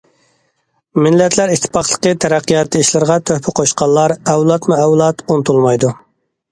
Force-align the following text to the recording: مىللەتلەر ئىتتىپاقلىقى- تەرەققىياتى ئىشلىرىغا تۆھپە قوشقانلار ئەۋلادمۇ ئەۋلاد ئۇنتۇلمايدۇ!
مىللەتلەر 1.07 1.53
ئىتتىپاقلىقى- 1.57 2.15
تەرەققىياتى 2.25 2.81
ئىشلىرىغا 2.85 3.19
تۆھپە 3.33 3.57
قوشقانلار 3.61 4.17
ئەۋلادمۇ 4.19 4.81
ئەۋلاد 4.83 5.25
ئۇنتۇلمايدۇ! 5.29 5.97